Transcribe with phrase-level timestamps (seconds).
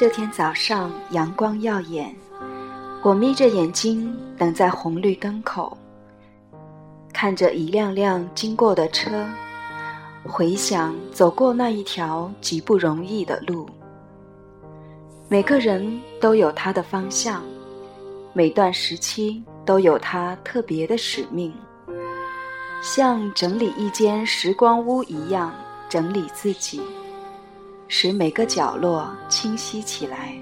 [0.00, 2.16] 这天早上阳光耀眼，
[3.02, 5.76] 我眯着眼睛等在红绿灯口，
[7.12, 9.26] 看着一辆辆经过的车，
[10.24, 13.68] 回想走过那一条极不容易的路。
[15.28, 17.42] 每个人都有他的方向，
[18.32, 21.52] 每段时期都有他特别的使命，
[22.80, 25.52] 像整理一间时光屋一样
[25.90, 26.80] 整理自己。
[27.92, 30.32] 使每个角落清晰起来。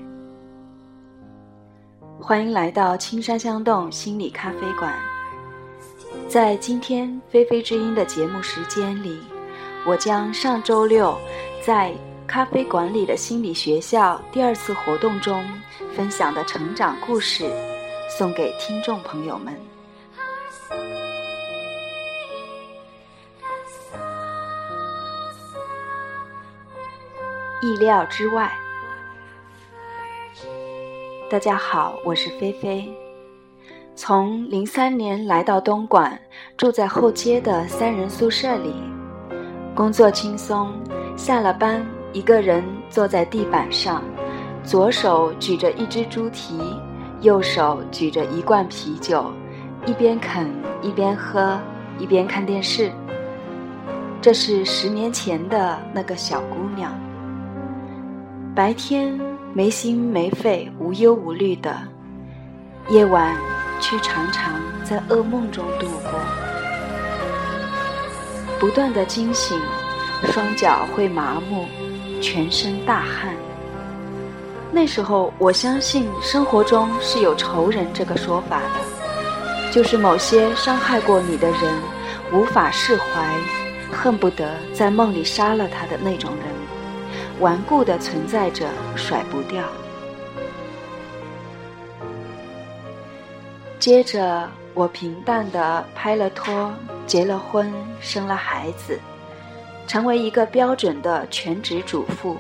[2.21, 4.95] 欢迎来到青山香洞心理咖啡馆。
[6.29, 9.19] 在今天菲菲之音的节目时间里，
[9.87, 11.17] 我将上周六
[11.65, 11.95] 在
[12.27, 15.43] 咖啡馆里的心理学校第二次活动中
[15.97, 17.51] 分享的成长故事，
[18.19, 19.68] 送给听众朋友们。
[27.61, 28.53] 意料之外。
[31.29, 32.89] 大家好，我是菲菲。
[33.97, 36.17] 从零三年来到东莞，
[36.57, 38.73] 住在后街的三人宿舍里，
[39.75, 40.73] 工作轻松，
[41.17, 44.05] 下了班，一个人坐在地板上，
[44.63, 46.61] 左手举着一只猪蹄，
[47.23, 49.33] 右手举着一罐啤酒，
[49.85, 50.49] 一边啃
[50.81, 51.59] 一边喝，
[51.99, 52.89] 一边看电视。
[54.23, 56.97] 这是十年前的那个小姑娘。
[58.59, 59.17] 白天
[59.55, 61.79] 没心没肺、无忧无虑的，
[62.89, 63.37] 夜晚
[63.79, 66.19] 却常常在噩梦中度过，
[68.59, 69.57] 不断的惊醒，
[70.33, 71.67] 双脚会麻木，
[72.21, 73.33] 全身大汗。
[74.73, 81.73] 那时候，我相信生活中是有仇人这个说法的，就是某些伤害过你的人，
[82.33, 83.25] 无法释怀，
[83.93, 86.58] 恨不得在梦里杀了他的那种人。
[87.41, 89.63] 顽固的存在着，甩不掉。
[93.79, 96.73] 接着，我平淡的拍了拖，
[97.07, 98.99] 结了婚，生了孩子，
[99.87, 102.37] 成为一个标准的全职主妇，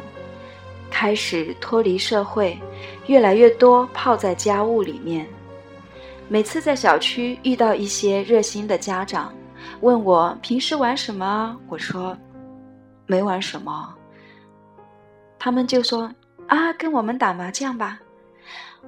[0.91, 2.59] 开始脱离社会，
[3.07, 5.27] 越来越多泡在家务里面。
[6.29, 9.33] 每次在小区遇到一些热心的家长，
[9.81, 12.17] 问我平时玩什么，我说
[13.07, 13.95] 没玩什么。
[15.39, 16.11] 他们就说
[16.49, 18.01] ：“啊，跟我们打麻将吧，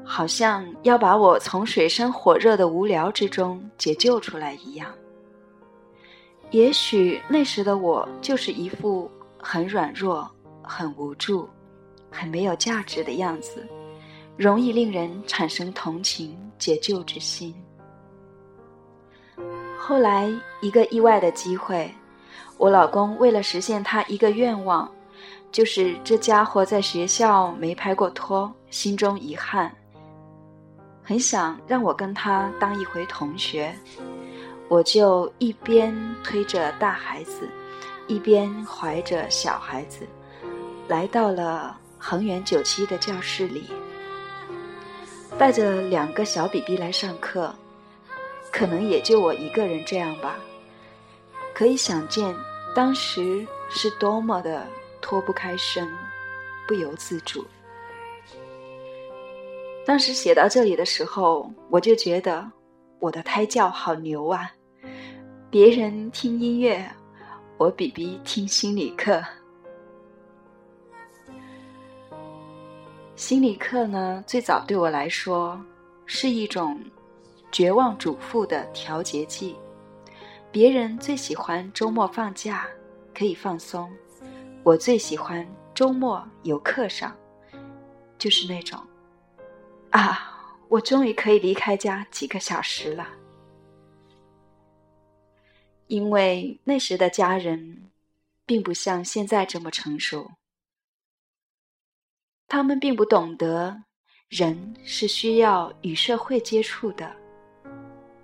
[0.04, 4.90] 好像要把我从水深火热的无聊之中解救出来一样。”
[6.50, 9.08] 也许那时的我就是一副
[9.38, 10.28] 很软弱、
[10.62, 11.48] 很无助、
[12.10, 13.64] 很没有价值的样子，
[14.36, 17.54] 容易令人产生同情、解救之心。
[19.78, 20.28] 后来
[20.60, 21.88] 一个意外的机会，
[22.58, 24.90] 我老公为了实现他一个愿望。
[25.52, 29.70] 就是这家伙在学校没拍过拖，心中遗憾，
[31.02, 33.74] 很想让我跟他当一回同学。
[34.68, 37.48] 我就一边推着大孩子，
[38.06, 40.06] 一边怀着小孩子，
[40.86, 43.64] 来到了恒源九七的教室里，
[45.36, 47.52] 带着两个小 BB 来上课，
[48.52, 50.36] 可能也就我一个人这样吧。
[51.52, 52.32] 可以想见，
[52.72, 54.64] 当时是多么的。
[55.10, 55.92] 脱不开身，
[56.68, 57.44] 不由自主。
[59.84, 62.48] 当时写到这里的时候，我就觉得
[63.00, 64.48] 我的胎教好牛啊！
[65.50, 66.88] 别人听音乐，
[67.56, 69.20] 我比比听心理课。
[73.16, 75.60] 心理课呢，最早对我来说
[76.06, 76.80] 是一种
[77.50, 79.56] 绝望主妇的调节剂。
[80.52, 82.64] 别人最喜欢周末放假，
[83.12, 83.90] 可以放松。
[84.62, 87.16] 我最喜欢周末有课上，
[88.18, 88.78] 就是那种，
[89.90, 90.30] 啊，
[90.68, 93.08] 我终于可以离开家几个小时了。
[95.86, 97.90] 因为那时的家人，
[98.44, 100.30] 并不像现在这么成熟，
[102.46, 103.82] 他们并不懂得，
[104.28, 107.10] 人是需要与社会接触的，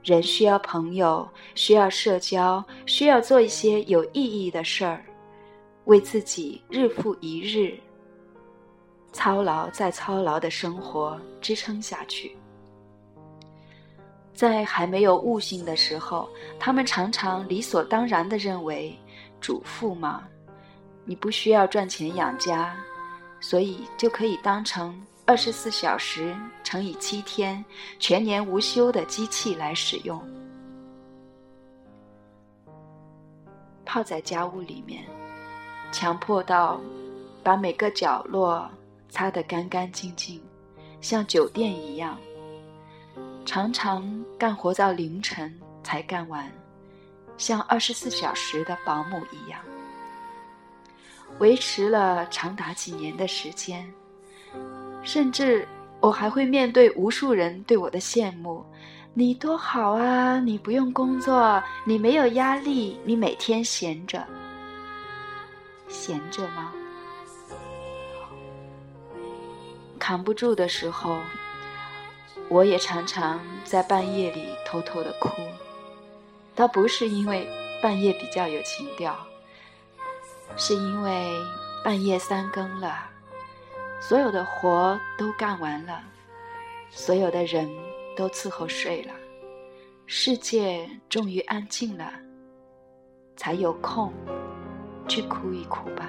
[0.05, 5.03] 人需要朋友，需要社交，需要做一些有意义的事儿。
[5.87, 7.77] 为自己日复一日
[9.13, 12.37] 操劳再操劳的生活支撑下去。
[14.35, 16.29] 在还没有悟性的时候，
[16.59, 18.95] 他们常常理所当然的认为，
[19.41, 20.29] 主妇嘛，
[21.05, 22.77] 你不需要赚钱养家，
[23.41, 27.65] 所以就可以当成二十四小时乘以七天
[27.99, 30.21] 全年无休的机器来使用，
[33.87, 35.03] 泡在家务里面。
[35.97, 36.79] 强迫到
[37.43, 38.71] 把每个角落
[39.09, 40.39] 擦得干干净净，
[41.01, 42.19] 像酒店一样。
[43.47, 46.53] 常常干活到凌晨才干完，
[47.39, 49.59] 像二十四小时的保姆一样，
[51.39, 53.91] 维持了长达几年的时间。
[55.03, 55.67] 甚至
[56.01, 58.63] 我还会面对无数人对我的羡慕
[59.15, 60.39] ：“你多好啊！
[60.41, 64.23] 你不用工作，你没有压力，你每天闲着。
[65.89, 66.73] 闲着吗？
[69.99, 71.19] 扛不住的时候。”
[72.49, 75.43] 我也常常在半夜里偷偷的哭，
[76.55, 77.45] 倒不是因为
[77.83, 79.17] 半夜比较有情调，
[80.57, 81.35] 是因为
[81.83, 83.11] 半夜三更了，
[84.01, 86.01] 所有的活都干完了，
[86.89, 87.69] 所有的人
[88.17, 89.13] 都伺候睡了，
[90.07, 92.13] 世界终于安静了，
[93.37, 94.13] 才有空
[95.07, 96.07] 去哭一哭吧。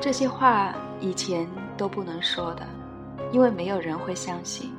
[0.00, 1.46] 这些话以前
[1.76, 2.62] 都不能说的，
[3.32, 4.72] 因为没有人会相信。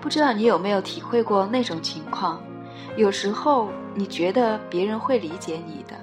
[0.00, 2.40] 不知道你有没有体会过那种情况？
[2.96, 5.94] 有时候你觉得别人会理解你的，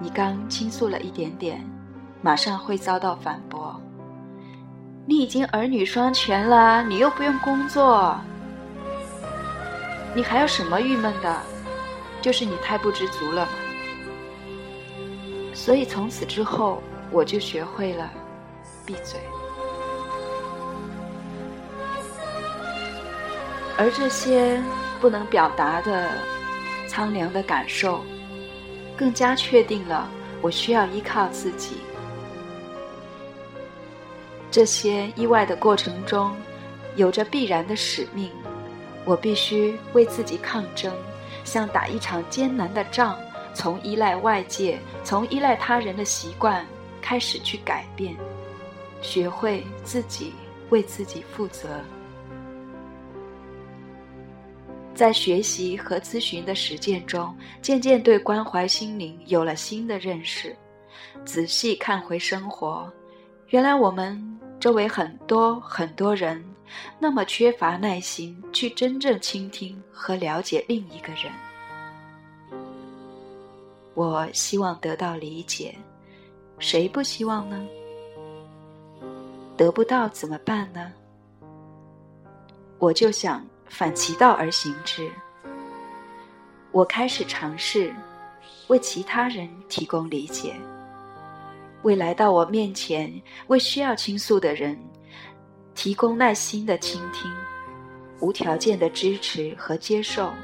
[0.00, 1.64] 你刚倾诉了一点点，
[2.20, 3.80] 马上会遭到反驳。
[5.06, 8.18] 你已经儿女双全了，你又不用工作，
[10.14, 11.36] 你还有什么郁闷的？
[12.20, 13.52] 就是你太不知足了嘛。
[15.54, 16.82] 所以从此之后。
[17.10, 18.10] 我就学会了
[18.84, 19.18] 闭嘴，
[23.78, 24.62] 而这些
[25.00, 26.10] 不能表达的
[26.86, 28.04] 苍凉的感受，
[28.94, 30.06] 更加确定了
[30.42, 31.78] 我需要依靠自己。
[34.50, 36.36] 这些意外的过程中，
[36.94, 38.30] 有着必然的使命，
[39.06, 40.92] 我必须为自己抗争，
[41.48, 43.18] 像打一场艰难的仗，
[43.54, 46.64] 从依赖外界，从依赖他人的习惯。
[47.00, 48.14] 开始去改变，
[49.00, 50.34] 学会自己
[50.68, 51.80] 为自己负责。
[54.94, 60.54] 在学习和咨询的实践中，渐渐对关怀心灵有了新的认识。
[61.24, 62.92] 仔细看回生活，
[63.46, 64.20] 原来我们
[64.60, 66.44] 周围很多很多人，
[66.98, 71.32] 那么缺乏耐心去真正倾听和了解另一个人。
[73.94, 75.74] 我希望得到理解。
[76.58, 77.66] 谁不希望呢？
[79.56, 80.92] 得不到怎么办呢？
[82.78, 85.10] 我就想反其道而行之。
[86.70, 87.94] 我开始尝试
[88.66, 90.54] 为其他人提供理解，
[91.82, 94.78] 为来到我面前、为需要倾诉的人
[95.78, 97.32] 提供耐心的倾听、
[98.18, 100.34] 无条件的支持和接受，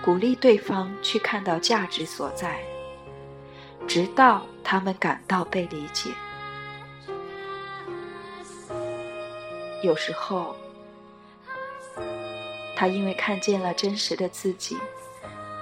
[0.00, 2.56] 鼓励对方去看到价值所在。
[3.88, 6.10] 直到他们感到被理解。
[9.82, 10.54] 有时候，
[12.76, 14.78] 他因为看见了真实的自己，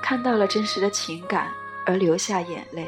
[0.02, 1.50] 看到了真实的情感，
[1.86, 2.86] 而流下眼泪。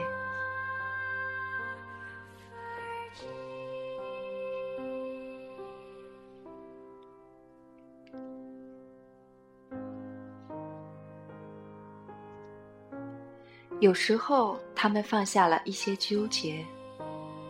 [13.80, 16.62] 有时候，他们放下了一些纠结，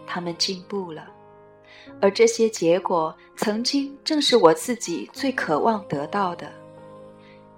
[0.06, 1.08] 他们进步了，
[2.00, 6.52] 而这些结果曾经正是我自己最渴望得到的。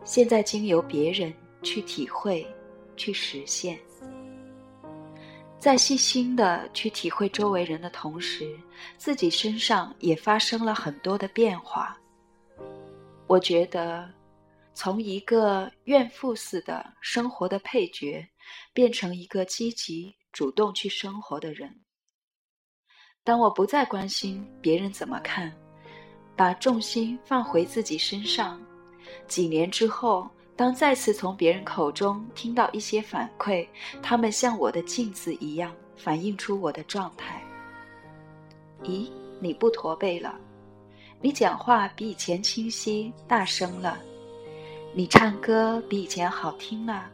[0.04, 2.46] 现在经由别人去体会、
[2.96, 3.78] 去实现，
[5.58, 8.58] 在细心的去体会周围人的同时，
[8.96, 11.94] 自己身上也发生了很多的变化。
[13.26, 14.08] 我觉得。
[14.74, 18.26] 从一个怨妇似的生活的配角，
[18.72, 21.80] 变成一个积极主动去生活的人。
[23.24, 25.52] 当我不再关心别人怎么看，
[26.34, 28.60] 把重心放回自己身上，
[29.28, 33.66] 几年之后，当再次从别人口中听到一些反馈，
[34.02, 37.42] 他们像我的镜子一样，反映出我的状态。
[38.82, 39.08] 咦，
[39.40, 40.38] 你不驼背了？
[41.20, 44.00] 你讲话比以前清晰、大声了？
[44.94, 47.08] 你唱歌比以前好听了。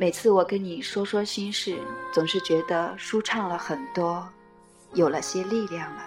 [0.00, 1.78] 每次我跟你说说心事，
[2.10, 4.26] 总是觉得舒畅了很多，
[4.94, 6.02] 有了些力量了。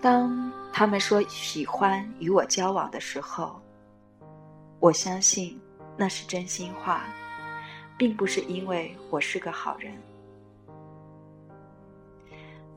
[0.00, 3.60] 当他们说喜欢与我交往的时候，
[4.80, 5.60] 我相信
[5.94, 7.04] 那是真心话，
[7.98, 9.92] 并不是因为我是个好人。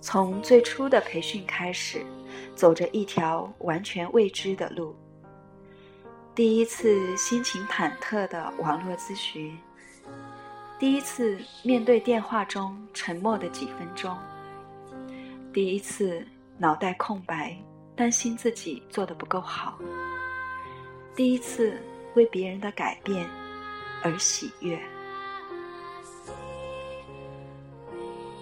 [0.02, 2.06] 从最初的培训开始，
[2.54, 4.94] 走着一条完全未知的路。
[6.36, 9.58] 第一次心情忐忑的网络咨询，
[10.78, 14.14] 第一次面对电话中沉默的几分钟，
[15.54, 16.28] 第一次
[16.58, 17.58] 脑袋空白，
[17.96, 19.80] 担心自己做的不够好，
[21.16, 21.82] 第一次
[22.16, 23.26] 为别人的改变
[24.04, 24.78] 而喜悦，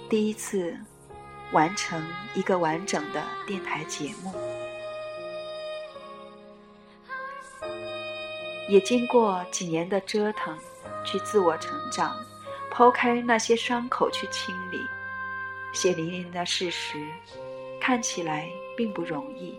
[0.09, 0.75] 第一次
[1.51, 4.33] 完成一个完整的电台节目，
[8.67, 10.58] 也经过几年的折腾。
[11.05, 12.15] 去自我成长，
[12.72, 14.79] 抛开那些伤口去清理，
[15.74, 16.98] 血淋淋的事实，
[17.77, 19.53] 看起来并不容易，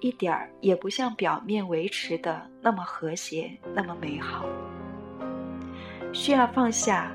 [0.00, 4.44] 一点儿也不像表面维持的那么和谐，那么美好。
[6.12, 7.12] 需要放下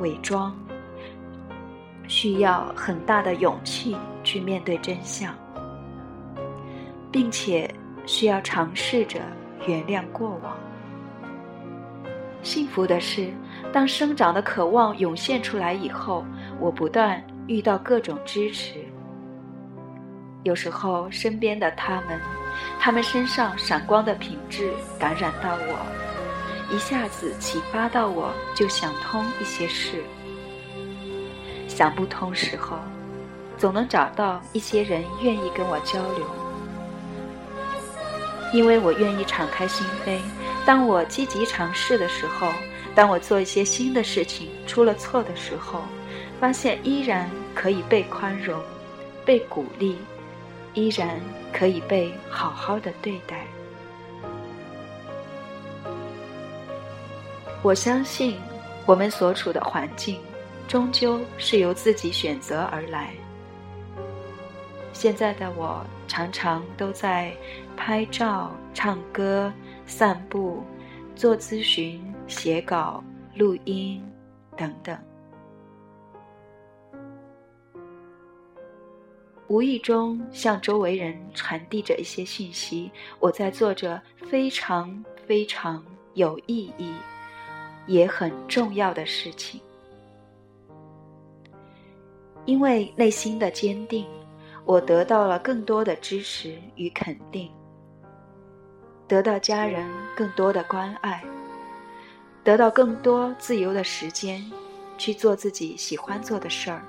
[0.00, 0.54] 伪装，
[2.06, 5.34] 需要很大的勇气去面对真相，
[7.10, 9.22] 并且需要尝试着
[9.66, 10.56] 原谅过往。
[12.42, 13.30] 幸福的是，
[13.72, 16.24] 当生长的渴望涌现出来以后，
[16.60, 18.74] 我不断遇到各种支持。
[20.44, 22.20] 有时候，身边的他们，
[22.78, 30.02] 他们身上闪光的品质感染到我，一下子启发到我，就想通一些事。
[31.66, 32.78] 想不通时候，
[33.58, 36.24] 总能找到一些人愿意跟我交流，
[38.52, 40.18] 因为我愿意敞开心扉。
[40.64, 42.52] 当我积极尝试的时候，
[42.94, 45.82] 当我做一些新的事情出了错的时候，
[46.40, 48.60] 发现依然可以被宽容、
[49.24, 49.98] 被鼓励，
[50.74, 51.20] 依然
[51.52, 53.46] 可以被好好的对待。
[57.62, 58.38] 我相信，
[58.86, 60.20] 我们所处的环境，
[60.68, 63.12] 终究是由自己选择而来。
[64.98, 67.32] 现在的我，常常都在
[67.76, 69.52] 拍照、唱歌。
[69.86, 70.62] 散步、
[71.14, 73.02] 做咨询、写稿、
[73.34, 74.06] 录音
[74.54, 74.98] 等等，
[79.46, 82.90] 无意中向周围人传递着一些信息。
[83.18, 86.92] 我在做着非常非常有意义、
[87.86, 89.58] 也很重要的事情，
[92.44, 94.04] 因为内心的坚定，
[94.68, 97.50] 我得到了更多的支持与肯定。
[99.06, 101.24] 得到家人更多的关爱，
[102.44, 104.44] 得到更多自由的时间，
[104.98, 106.82] 去做自己喜欢做的事儿。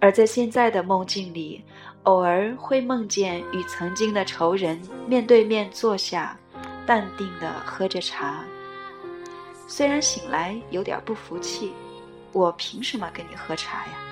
[0.00, 1.62] 而在现在的梦境里，
[2.04, 6.34] 偶尔会梦见与曾经的仇人面对面坐下，
[6.86, 8.42] 淡定的喝着茶。
[9.66, 11.74] 虽然醒来有点不服气，
[12.32, 14.05] 我凭什么跟你喝茶呀？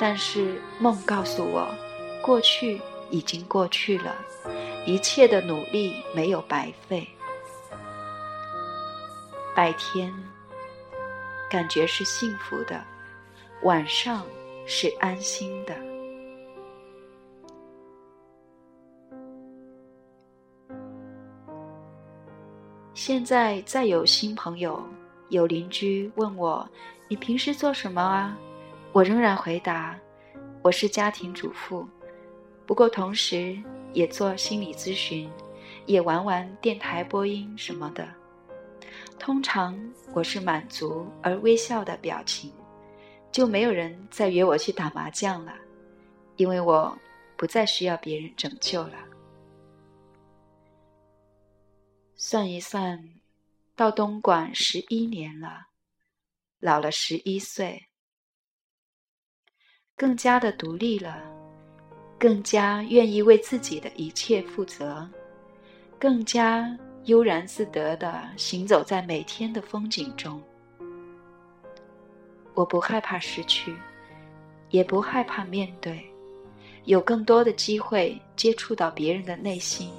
[0.00, 1.68] 但是梦告诉我，
[2.22, 2.80] 过去
[3.10, 4.16] 已经过去了。
[4.86, 7.06] 一切的努力没有白费。
[9.54, 10.10] 白天
[11.50, 12.82] 感觉是幸福的，
[13.62, 14.24] 晚上
[14.66, 15.76] 是安心的。
[22.94, 24.82] 现在再有新朋友、
[25.28, 26.66] 有邻居问我
[27.06, 28.34] ：“你平时做什么啊？”
[28.92, 29.98] 我仍然回答
[30.62, 31.88] ：“我是家庭主妇。”
[32.66, 33.58] 不过同时。
[33.92, 35.28] 也做心理咨询，
[35.84, 38.08] 也玩玩电台播音什么的。
[39.18, 39.76] 通常
[40.14, 42.52] 我是满足而微笑的表情，
[43.32, 45.52] 就没有人再约我去打麻将了，
[46.36, 46.96] 因为我
[47.36, 48.94] 不再需要别人拯救了。
[52.14, 53.02] 算一算，
[53.74, 55.66] 到东莞十一年了，
[56.60, 57.88] 老了十一岁，
[60.00, 61.22] 更加的独立了。
[62.18, 65.06] 更加愿意为自己的一切负责，
[65.98, 70.42] 更加悠然自得的行走在每天的风景中。
[72.54, 73.74] 我不害怕失去，
[74.70, 76.02] 也不害怕面对，
[76.84, 79.90] 有更多的机会接触到别人的内心，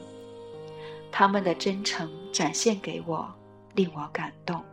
[1.11, 3.31] 他们的真诚展现给我，
[3.73, 4.63] 令我感动。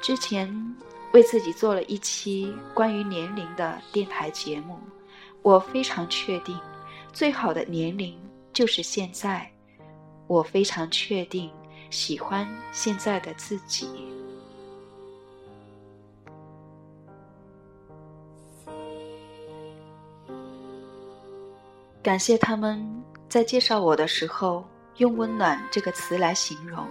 [0.00, 0.48] 之前
[1.12, 4.78] 为自己做了一期关于年龄的电台节目。
[5.42, 6.58] 我非常确定，
[7.12, 8.18] 最好的年龄
[8.52, 9.50] 就是现在。
[10.28, 11.50] 我非常确定，
[11.90, 13.88] 喜欢现在的自己。
[22.02, 22.84] 感谢他们
[23.28, 24.64] 在介绍我的时候
[24.96, 26.86] 用“温暖”这个词来形容。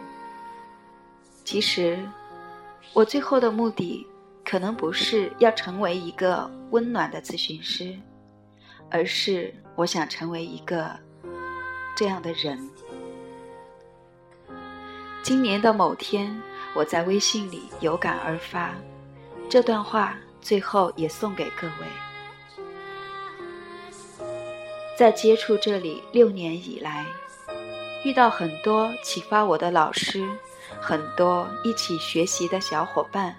[1.44, 2.00] 其实，
[2.94, 4.06] 我最后的目的
[4.52, 7.98] 可能不是要成为一个温暖的咨询师。
[8.90, 10.92] 而是我想成为一个
[11.96, 12.70] 这样的人。
[15.24, 16.38] 今年的某天，
[16.76, 18.76] 我在微信里有感而发，
[19.50, 21.88] 这段话最后也送给各位。
[24.98, 27.06] 在接触这里六年以来，
[28.04, 30.28] 遇到很多启发我的老师，
[30.82, 33.34] 很多一起学习的小伙伴，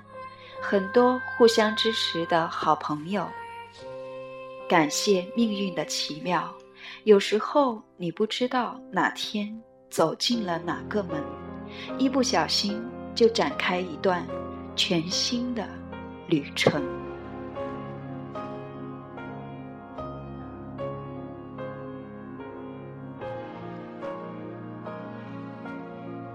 [0.63, 3.29] 很多互相支持的好朋友。
[4.69, 6.51] 感谢命运的奇妙，
[7.03, 11.23] 有时候你不知道哪天走进了哪个门。
[11.99, 12.83] 一不小心
[13.15, 14.27] 就展开一段
[14.77, 15.69] 全新的
[16.29, 16.83] 旅程。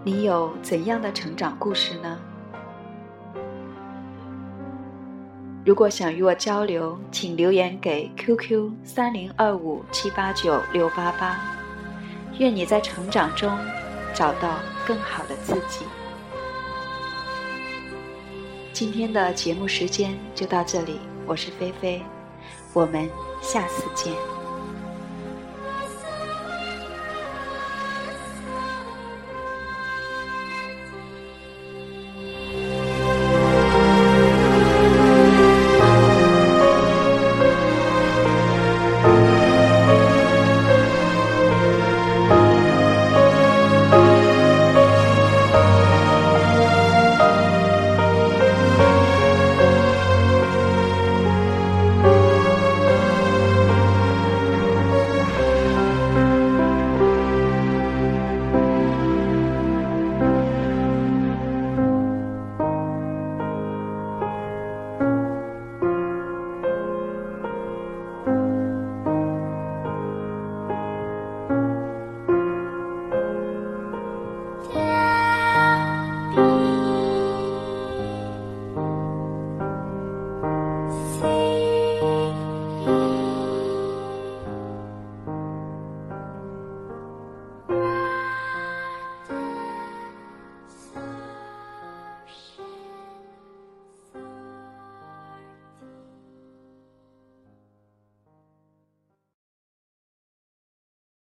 [0.04, 2.20] 你有怎样的成长故事呢？
[5.68, 11.38] 如果想与我交流，请留言给 QQ 三零二五七八九六八八。
[12.40, 13.52] 愿你在成长中。
[14.14, 14.58] 找到
[14.88, 15.86] 更好的自己。
[18.74, 22.02] 今天的节目时间就到这里，我是菲菲，
[22.74, 23.08] 我们
[23.40, 24.12] 下次见。